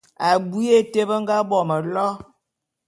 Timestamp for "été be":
0.81-1.15